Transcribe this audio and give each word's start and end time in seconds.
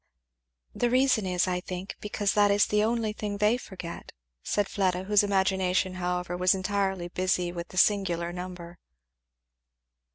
"The 0.73 0.89
reason 0.89 1.27
is, 1.27 1.47
I 1.47 1.59
think, 1.59 1.95
because 2.01 2.33
that 2.33 2.49
is 2.49 2.65
the 2.65 2.83
only 2.83 3.13
thing 3.13 3.37
they 3.37 3.55
forget," 3.55 4.11
said 4.41 4.67
Fleda, 4.67 5.03
whose 5.03 5.21
imagination 5.21 5.93
however 5.93 6.35
was 6.35 6.55
entirely 6.55 7.09
busy 7.09 7.51
with 7.51 7.67
the 7.67 7.77
singular 7.77 8.33
number. 8.33 8.79